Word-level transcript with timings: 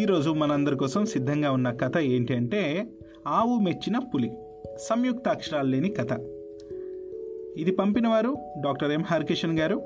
ఈరోజు 0.00 0.30
మనందరి 0.30 0.76
కోసం 0.76 1.06
సిద్ధంగా 1.06 1.52
ఉన్న 1.52 1.70
కథ 1.70 1.98
ఏంటి 1.98 2.34
అంటే 2.34 2.86
ఆవు 3.26 3.58
మెచ్చిన 3.58 3.98
పులి. 3.98 4.32
సంయుక్త 4.76 5.28
అక్షరాలు 5.28 5.68
లేని 5.68 5.88
కథ. 5.88 6.12
ఇది 7.56 7.70
పంపినవారు 7.70 8.36
డాక్టర్ 8.60 8.92
ఎం 8.92 9.04
హరికిషన్ 9.06 9.58
గారు. 9.58 9.82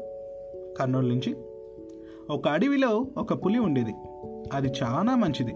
కర్నూలు 0.79 1.09
నుంచి. 1.09 1.37
ఒక 2.31 2.49
అడవిలో 2.49 3.07
ఒక 3.17 3.45
పులి 3.45 3.59
ఉండేది. 3.59 3.95
అది 4.53 4.69
చాలా 4.83 5.17
మంచిది. 5.17 5.55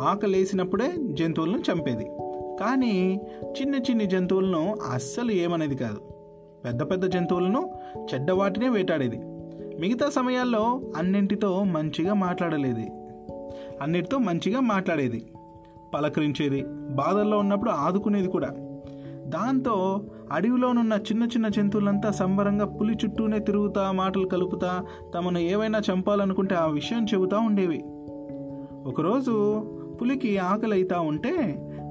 ఆకలేసినప్పుడే 0.00 0.92
జంతువులను 0.98 1.62
చంపేది. 1.72 2.04
కానీ 2.60 3.20
చిన్న 3.60 3.74
చిన్ని 3.74 4.06
జంతువులను 4.06 4.76
అస్సలు 4.92 5.30
ఏమనేది 5.30 5.76
కాదు. 5.76 6.00
పెద్ద 6.64 6.82
పెద్ద 6.82 7.04
జంతువులను 7.04 7.70
చెడ్డవాటినే 8.14 8.68
వేటాడేది. 8.68 9.16
మిగతా 9.80 10.10
సమయాల్లో 10.10 10.92
అన్నింటితో 10.96 11.64
మంచిగా 11.64 12.14
మాట్లాడలేదు. 12.14 12.97
అన్నిటితో 13.82 14.18
మంచిగా 14.18 14.60
మాట్లాడేది. 14.60 15.24
పలకరించేది. 15.94 16.64
బాధల్లో 16.68 17.38
ఉన్నప్పుడు 17.38 17.70
ఆదుకునేది 17.70 18.28
కూడా. 18.28 18.48
దాంతో 19.26 20.00
అడవిలోనున్న 20.32 20.92
చిన్న 20.92 21.24
చిన్న 21.24 21.48
జంతువులంతా 21.48 22.10
సంబరంగా 22.10 22.64
పులి 22.64 22.94
చుట్టూనే 22.94 23.38
తిరుగుతా 23.38 23.92
మాటలు 23.92 24.26
కలుపుతా 24.26 24.84
తమను 25.14 25.38
ఏవైనా 25.38 25.80
చంపాలనుకుంటే 25.92 26.54
ఆ 26.54 26.66
విషయం 26.66 27.04
చెబుతా 27.04 27.38
ఉండేవి. 27.38 27.84
ఒకరోజు 28.86 29.62
పులికి 30.02 30.38
ఆకలి 30.38 30.76
అవుతా 30.76 31.00
ఉంటే 31.00 31.32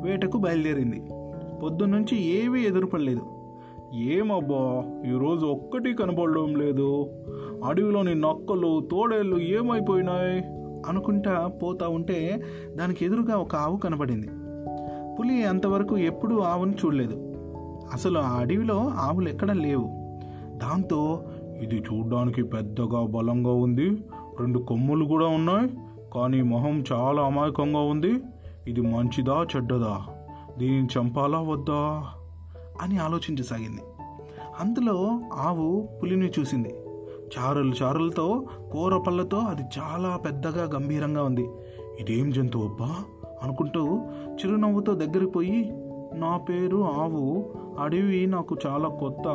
వేటకు 0.04 0.38
బయలుదేరింది. 0.38 1.04
పొద్దున్నుంచి 1.64 2.22
ఏవీ 2.22 2.62
ఎదురుపడలేదు. 2.62 3.22
ఏమబ్బా 3.94 4.84
ఈరోజు 5.06 5.46
ఒక్కటి 5.46 5.94
కనపడడం 5.94 6.56
లేదు. 6.56 7.10
అడవిలోని 7.66 8.16
నక్కలు 8.16 8.88
తోడేళ్ళు 8.92 9.40
ఏమైపోయినాయి? 9.40 10.57
అనుకుంటా 10.88 11.48
పోతా 11.64 11.88
ఉంటే 11.88 12.42
దానికి 12.76 13.06
ఎదురుగా 13.06 13.38
ఒక 13.38 13.56
ఆవు 13.56 13.78
కనపడింది 13.78 14.30
పులి 15.20 15.44
అంతవరకు 15.44 15.98
ఎప్పుడూ 15.98 16.40
ఆవును 16.40 16.72
చూడలేదు. 16.72 17.24
అసలు 17.94 18.20
ఆ 18.20 18.40
అడవిలో 18.40 18.88
ఆవులు 18.88 19.30
ఎక్కడ 19.30 19.52
లేవు. 19.52 19.86
దాంతో 20.58 21.24
ఇది 21.62 21.76
చూడ్డానికి 21.76 22.44
పెద్దగా 22.44 23.06
బలంగా 23.06 23.52
ఉంది. 23.52 23.90
రెండు 24.40 24.60
కొమ్ములు 24.60 25.06
కూడా 25.06 25.28
ఉన్నాయి. 25.28 25.70
కానీ 26.14 26.42
మొహం 26.42 26.84
చాలా 26.92 27.22
అమాయకంగా 27.22 27.80
ఉంది. 27.80 28.14
ఇది 28.68 28.82
మంచిదా 28.82 29.48
చెడ్డదా? 29.56 30.02
దీనిని 30.58 30.88
చంపాలా 30.98 31.40
వద్దా? 31.40 32.04
అని 32.82 32.98
ఆలోచించసాగింది. 32.98 33.82
అందులో 34.60 35.20
ఆవు 35.34 35.90
పులిని 36.04 36.32
చూసింది. 36.40 36.74
చారులు 37.38 37.74
చారులతో 37.84 38.44
కూర 38.72 38.98
పళ్ళతో 38.98 39.38
అది 39.38 39.62
చాలా 39.80 40.18
పెద్దగా 40.18 40.64
గంభీరంగా 40.64 41.24
ఉంది. 41.24 41.50
ఇదేం 42.00 42.32
జంతువు 42.32 42.64
అబ్బా? 42.64 42.96
అనుకుంటూ 43.44 44.00
చిరునవ్వుతో 44.32 44.94
దగ్గరికి 44.94 45.32
పోయి 45.32 45.74
నా 46.14 46.38
పేరు 46.38 46.78
ఆవు 46.78 47.46
అడవి 47.80 48.26
నాకు 48.26 48.56
చాలా 48.68 48.90
కొత్త 48.90 49.28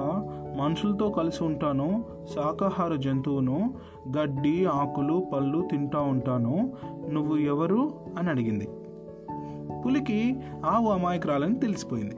మనుషులతో 0.61 1.09
కలిసి 1.09 1.45
ఉంటాను 1.45 2.05
శాకాహార 2.35 2.95
జంతువును 2.95 3.75
గడ్డి 4.19 4.65
ఆకులు 4.65 5.27
పళ్ళు 5.33 5.69
తింటా 5.71 6.01
ఉంటాను 6.01 6.73
నువ్వు 7.11 7.37
ఎవరు? 7.37 7.91
అని 8.19 8.31
అడిగింది. 8.31 8.69
పులికి 9.87 10.41
ఆవు 10.65 10.87
అమాయకురాలని 10.87 11.55
తెలిసిపోయింది. 11.55 12.17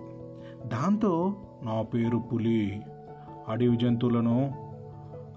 దాంతో 0.67 1.35
నా 1.63 1.83
పేరు 1.83 2.19
పులి 2.19 2.83
అడవి 3.49 3.77
జంతువులను 3.77 4.64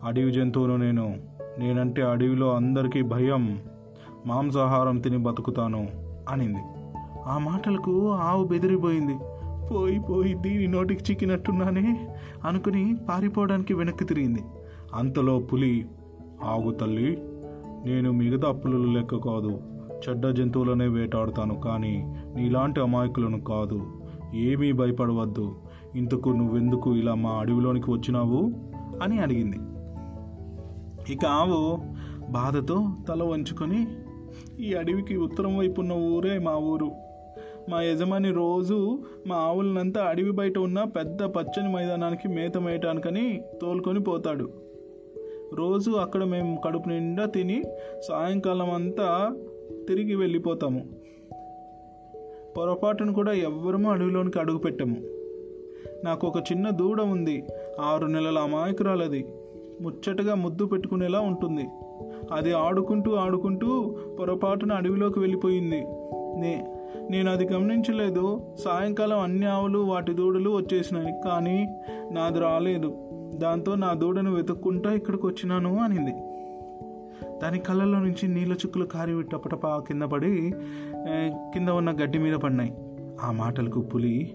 అడవి 0.03 0.31
జంతువును 0.31 0.77
నేను 0.77 1.15
నేనంటే 1.59 2.01
అడవిలో 2.01 2.55
అందరికీ 2.55 3.01
భయం. 3.01 3.59
మాంసాహారం 4.25 4.99
తిని 4.99 5.17
బతుకుతాను 5.17 5.87
అనింది. 6.29 6.59
ఆ 7.25 7.37
మాటలకు 7.37 8.11
ఆవు 8.11 8.43
బెదిరిపోయింది. 8.43 9.13
పోయి 9.71 9.99
పోయి 9.99 10.33
దీని 10.33 10.67
నోటికి 10.67 11.03
చిక్కినట్టున్నానే 11.03 12.07
అనుకుని 12.45 12.95
పారిపోవడానికి 13.09 13.73
వెనక్కి 13.73 14.05
తిరిగింది. 14.05 14.39
అంతలో 14.95 15.39
పులి 15.39 15.87
ఆగు 16.43 16.71
తల్లి 16.71 17.17
నేను 17.85 18.11
మిగతా 18.11 18.51
పులులు 18.51 18.91
లెక్క 18.91 19.15
కాదు. 19.15 19.59
చెడ్డ 20.09 20.27
జంతువులనే 20.27 20.87
వేటాడుతాను 20.87 21.55
కానీ 21.55 22.15
నీలాంటి 22.35 22.81
అమాయకులను 22.81 23.41
కాదు. 23.41 23.81
ఏమీ 24.35 24.71
భయపడవద్దు. 24.71 25.55
ఇంతకు 25.95 26.29
నువ్వెందుకు 26.29 26.95
ఇలా 26.95 27.13
మా 27.13 27.29
అడవిలోనికి 27.29 27.91
వచ్చినావు? 27.91 28.51
అని 29.03 29.19
అడిగింది. 29.19 29.57
ఇక 31.11 31.25
ఆవు 31.25 31.77
బాధతో 32.31 32.87
తల 33.09 33.23
వంచుకొని 33.23 33.87
ఈ 34.63 34.73
అడవికి 34.73 35.17
ఉత్తరం 35.17 35.57
వైపు 35.57 35.81
ఉన్న 35.81 35.93
ఊరే 35.93 36.39
మా 36.39 36.55
ఊరు. 36.55 36.91
మా 37.69 37.81
యజమాని 37.81 38.31
రోజు 38.31 38.99
మా 39.27 39.35
ఆవులనంతా 39.35 40.01
అడవి 40.03 40.31
బయట 40.31 40.57
ఉన్న 40.57 40.83
పెద్ద 40.83 41.23
పచ్చని 41.23 41.73
మైదానానికి 41.73 42.27
మేత 42.27 42.57
మేయటానికని 42.57 43.41
తోలుకొని 43.61 43.99
పోతాడు. 43.99 44.49
రోజు 45.53 45.91
అక్కడ 45.91 46.23
మేము 46.23 46.61
కడుపు 46.65 46.89
నిండా 46.89 47.25
తిని 47.25 47.63
సాయంకాలం 48.07 48.71
అంతా 48.71 49.35
తిరిగి 49.87 50.15
వెళ్ళిపోతాము. 50.15 50.85
పొరపాటును 52.57 53.13
కూడా 53.13 53.31
ఎవ్వరము 53.31 53.91
అడవిలోనికి 53.91 54.39
అడుగు 54.39 54.57
పెట్టము 54.57 54.97
నాకు 56.03 56.27
ఒక 56.27 56.37
చిన్న 56.37 56.69
దూడ 56.69 57.01
ఉంది. 57.01 57.43
ఆరు 57.81 58.05
నెలల 58.05 58.39
అమాయకురాలది. 58.39 59.25
ముచ్చటగా 59.81 60.35
ముద్దు 60.35 60.65
పెట్టుకునేలా 60.65 61.19
ఉంటుంది. 61.19 61.67
అది 62.31 62.53
ఆడుకుంటూ 62.53 63.15
ఆడుకుంటూ 63.15 63.97
పొరపాటున 64.19 64.71
అడవిలోకి 64.71 65.19
వెళ్ళిపోయింది. 65.19 65.85
నే 66.39 66.73
నేను 67.09 67.31
అది 67.31 67.47
గమనించలేదు. 67.53 68.55
సాయంకాలం 68.65 69.19
అన్ని 69.19 69.45
ఆవులు 69.45 69.79
వాటి 69.79 70.13
దూడలు 70.13 70.49
వచ్చేసినాయి. 70.49 71.21
కానీ 71.25 71.75
నాది 72.11 72.39
రాలేదు. 72.39 72.95
దాంతో 73.35 73.75
నా 73.75 73.93
దూడను 73.93 74.35
వెతుక్కుంటా 74.35 74.93
ఇక్కడికి 74.93 75.25
వచ్చినాను 75.25 75.79
అనింది. 75.79 76.11
దాని 77.43 77.59
కళ్ళలో 77.59 77.99
నుంచి 77.99 78.27
నీళ్ళ 78.27 78.53
చుక్కలు 78.53 78.85
కారి 78.85 79.23
టపటపా 79.23 79.83
కింద 79.87 80.01
పడి 80.01 80.53
కింద 81.53 81.69
ఉన్న 81.69 81.91
గడ్డి 81.91 82.17
మీద 82.17 82.35
పడినాయి. 82.35 82.75
ఆ 83.23 83.31
మాటలకు 83.31 83.81
పులి 83.81 84.33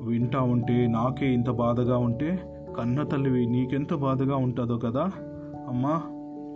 వింటా 0.00 0.40
ఉంటే 0.40 0.86
నాకే 0.86 1.32
ఇంత 1.32 1.50
బాధగా 1.50 1.98
ఉంటే 1.98 2.53
కన్న 2.76 3.02
తల్లివి 3.02 3.46
నీకెంత 3.46 3.94
బాధగా 3.94 4.36
ఉంటుందో 4.36 4.76
కదా? 4.78 5.10
అమ్మా 5.68 6.02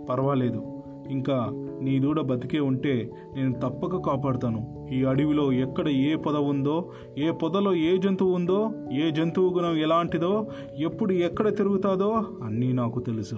పర్వాలేదు. 0.09 0.63
ఇంకా 1.09 1.49
నీ 1.81 1.99
దూడ 1.99 2.19
బతికే 2.19 2.59
ఉంటే 2.59 3.09
నేను 3.35 3.53
తప్పక 3.53 3.95
కాపాడుతాను. 3.95 4.87
ఈ 4.91 5.03
అడవిలో 5.03 5.53
ఎక్కడ 5.53 5.87
ఏ 5.87 6.15
పొద 6.15 6.35
ఉందో 6.35 6.89
ఏ 7.17 7.31
పొదలో 7.31 7.75
ఏ 7.75 7.97
జంతువు 7.97 8.35
ఉందో 8.35 8.71
ఏ 8.91 9.11
జంతువు 9.11 9.49
గుణం 9.49 9.77
ఎలాంటిదో 9.77 10.47
ఎప్పుడు 10.77 11.13
ఎక్కడ 11.13 11.57
తిరుగుతాదో 11.57 12.23
అన్నీ 12.43 12.73
నాకు 12.73 12.99
తెలుసు. 12.99 13.35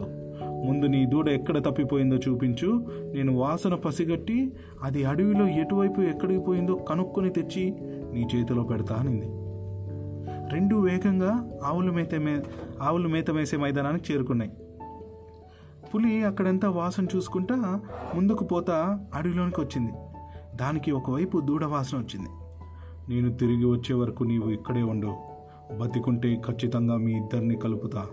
ముందు 0.65 0.85
నీ 0.85 1.05
దూడ 1.05 1.29
ఎక్కడ 1.29 1.57
తప్పిపోయిందో 1.57 2.15
చూపించు. 2.15 2.85
నేను 3.13 3.37
వాసన 3.37 3.73
పసిగట్టి 3.75 4.51
అది 4.83 5.03
అడవిలో 5.03 5.47
ఎటువైపు 5.47 6.01
ఎక్కడికి 6.01 6.39
పోయిందో 6.39 6.75
కనుక్కొని 6.75 7.29
తెచ్చి 7.29 7.75
నీ 8.13 8.27
చేతిలో 8.35 8.63
పెడతా 8.63 8.95
అనింది. 8.95 9.40
రెండు 10.51 10.75
వేగంగా 10.75 11.59
ఆవులు 11.65 11.91
మేత 11.91 12.15
మే 12.15 12.41
ఆవులు 12.81 13.07
మేత 13.07 13.31
వేసే 13.31 13.57
మైదానానికి 13.57 14.13
చేరుకున్నాయి. 14.13 14.51
పులి 15.95 16.23
అక్కడంతా 16.23 16.69
వాసన 16.69 17.07
చూసుకుంటా 17.15 17.81
ముందుకు 18.15 18.43
పోతా 18.43 19.05
అడవిలోనికి 19.13 19.61
వచ్చింది. 19.61 19.91
దానికి 20.55 20.91
ఒకవైపు 20.91 21.39
దూడ 21.39 21.65
వాసన 21.65 21.97
వచ్చింది. 21.97 22.29
నేను 23.09 23.37
తిరిగి 23.37 23.65
వచ్చే 23.65 23.95
వరకు 23.95 24.23
నీవు 24.23 24.49
ఇక్కడే 24.49 24.81
ఉండవు. 24.81 25.17
బతికుంటే 25.77 26.41
ఖచ్చితంగా 26.47 26.97
మీ 26.97 27.11
ఇద్దరిని 27.11 27.55
కలుపుతా 27.55 28.05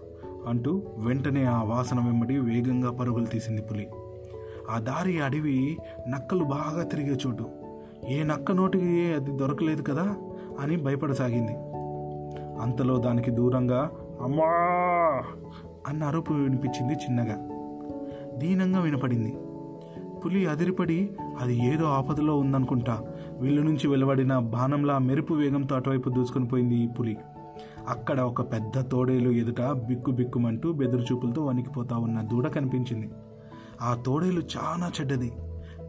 అంటూ 0.47 0.83
వెంటనే 0.99 1.45
ఆ 1.45 1.63
వాసన 1.63 2.01
వెంబడి 2.01 2.39
వేగంగా 2.39 2.91
పరుగులు 2.91 3.27
తీసింది 3.27 3.63
పులి. 3.63 3.89
ఆ 4.71 4.79
దారి 4.79 5.21
అడవి 5.21 5.79
నక్కలు 6.09 6.45
బాగా 6.45 6.83
తిరిగే 6.83 7.17
చోటు. 7.27 7.51
ఏ 8.09 8.23
నక్క 8.23 8.53
నోటికి 8.53 9.13
అది 9.13 9.37
దొరకలేదు 9.37 9.83
కదా 9.83 10.17
అని 10.61 10.77
భయపడసాగింది. 10.77 11.78
అంతలో 12.61 12.99
దానికి 12.99 13.31
దూరంగా 13.31 13.91
అమ్మా! 14.23 14.47
అన్న 15.89 16.05
అరుపు 16.05 16.33
వినిపించింది 16.33 16.93
చిన్నగా. 16.93 17.49
దీనంగా 18.37 18.81
వినపడింది. 18.81 19.37
పులి 20.25 20.47
అదిరిపడి 20.47 21.11
అది 21.41 21.67
ఏదో 21.67 21.85
ఆపదలో 21.85 22.39
ఉందనుకుంటా. 22.39 23.05
విల్లు 23.41 23.63
నుంచి 23.63 23.89
వెలువడిన 23.89 24.39
బాణంలా 24.39 24.99
మెరుపు 24.99 25.35
వేగంతో 25.35 25.77
అటువైపు 25.77 26.11
దూసుకొని 26.11 26.49
పోయింది 26.49 26.75
ఈ 26.75 26.87
పులి. 26.87 27.17
అక్కడ 27.89 28.21
ఒక 28.21 28.53
పెద్ద 28.53 28.91
తోడేలు 28.91 29.31
ఎదుట 29.31 29.61
బిక్కు 29.63 30.11
బిక్కుమంటూ 30.11 30.73
బెదురు 30.73 31.03
చూపులతో 31.03 31.45
వణికిపోతా 31.45 31.97
ఉన్న 31.97 32.21
దూడ 32.21 32.49
కనిపించింది. 32.49 33.11
ఆ 33.83 34.03
తోడేలు 34.07 34.41
చాలా 34.41 34.93
చెడ్డది. 35.01 35.33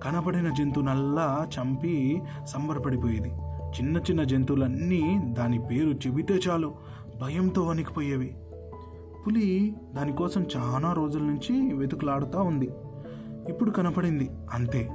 కనబడిన 0.03 0.49
జంతువునల్లా 0.49 1.47
చంపి 1.59 2.21
సంబరపడిపోయేది. 2.45 3.31
చిన్న 3.69 3.97
చిన్న 3.97 4.23
జంతువులన్నీ 4.23 5.19
దాని 5.25 5.59
పేరు 5.59 5.89
చెబితే 5.89 6.33
చాలు. 6.33 6.73
భయంతో 7.21 7.63
వణికిపోయేవి. 7.63 8.35
పులి 9.27 9.75
దానికోసం 9.95 10.45
చాలా 10.57 10.93
రోజుల 10.93 11.21
నుంచి 11.21 11.73
వెతుకులాడుతూ 11.73 12.43
ఉంది. 12.43 12.69
ఇప్పుడు 13.49 13.71
కనపడింది. 13.71 14.29
అంతే. 14.53 14.89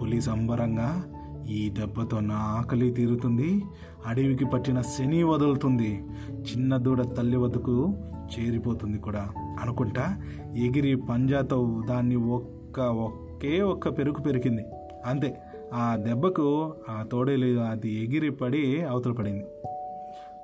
పులి 0.00 0.20
సంబరంగా 0.20 1.04
ఈ 1.48 1.70
దెబ్బతో 1.70 2.20
నా 2.20 2.34
ఆకలి 2.34 2.90
తీరుతుంది. 2.90 3.62
అడవికి 4.06 4.44
పట్టిన 4.44 4.80
శని 4.80 5.22
వదులుతుంది. 5.22 6.02
చిన్న 6.30 6.76
దూడ 6.76 7.02
తల్లి 7.02 7.36
వద్దకు 7.36 7.94
చేరిపోతుంది 8.38 8.98
కూడా. 8.98 9.28
అనుకుంటా 9.60 10.22
ఎగిరి 10.56 10.96
పంజాతో 10.96 11.82
దాన్ని 11.88 12.16
ఒక్క 12.16 12.80
ఒకే 12.80 13.60
ఒక్క 13.60 13.88
పెరుగు 13.88 14.22
పెరిగింది 14.22 14.64
అంతే. 15.06 15.40
ఆ 15.74 15.96
దెబ్బకు 15.96 16.74
ఆ 16.88 17.04
తోడేలు 17.12 17.60
అది 17.60 18.04
ఎగిరి 18.04 18.30
పడి 18.30 18.82
అవతల 18.82 19.12
పడింది. 19.12 19.44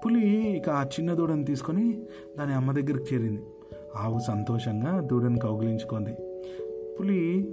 పులి 0.04 0.26
ఇక 0.56 0.70
ఆ 0.70 0.82
చిన్న 0.82 1.14
దూడను 1.14 1.44
తీసుకొని 1.44 2.00
దాని 2.38 2.54
అమ్మ 2.54 2.72
దగ్గరికి 2.72 3.14
చేరింది. 3.14 3.42
ఆవు 3.96 4.18
సంతోషంగా 4.18 5.00
దూడను 5.00 5.38
కౌగిలించుకుంది. 5.38 6.16
పులి 7.00 7.50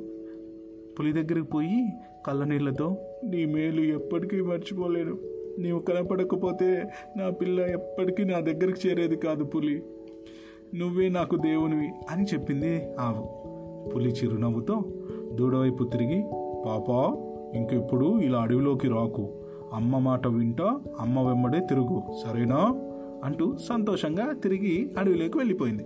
పులి 1.00 1.14
దగ్గరికి 1.14 1.48
పోయి 1.48 1.90
కళ్ళ 2.28 2.44
నీళ్ళతో 2.44 2.98
నీ 3.24 3.46
మేలు 3.46 3.82
ఎప్పటికీ 3.82 4.42
మర్చిపోలేను. 4.42 5.18
నీవు 5.60 5.80
కనపడకపోతే 5.80 6.84
నా 7.18 7.30
పిల్ల 7.30 7.60
ఎప్పటికీ 7.60 8.24
నా 8.24 8.40
దగ్గరికి 8.40 8.90
చేరేది 8.90 9.16
కాదు 9.16 9.44
పులి. 9.44 9.84
నువ్వే 10.76 11.10
నాకు 11.10 11.36
దేవునివి 11.36 11.90
అని 12.10 12.24
చెప్పింది 12.24 12.88
ఆవు. 13.00 13.44
పులి 13.90 14.10
చిరునవ్వుతో 14.10 14.82
దూడవైపు 15.34 15.84
తిరిగి 15.84 16.24
పాపా 16.66 17.30
ఇంకెప్పుడు 17.56 18.20
ఇలా 18.20 18.40
అడవిలోకి 18.40 18.88
రాకు. 18.88 19.32
అమ్మ 19.74 19.98
మాట 19.98 20.28
వింటా 20.28 20.80
అమ్మ 21.00 21.20
వెంబడే 21.20 21.60
తిరుగు. 21.60 22.04
సరేనా? 22.24 22.76
అంటూ 23.24 23.58
సంతోషంగా 23.58 24.34
తిరిగి 24.34 24.92
అడవిలోకి 25.00 25.38
వెళ్ళిపోయింది. 25.38 25.86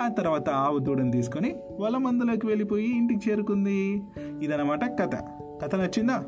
ఆ 0.00 0.08
తర్వాత 0.08 0.50
ఆవు 0.50 0.78
దూడని 0.78 1.10
తీసుకొని 1.10 1.56
వల 1.80 1.96
మందులోకి 1.96 2.46
వెళ్ళిపోయి 2.46 2.96
ఇంటికి 2.96 3.30
చేరుకుంది. 3.30 4.02
ఇదనమాట 4.42 4.84
కథ. 4.84 5.14
కథ 5.62 5.74
నచ్చిందా? 5.74 6.24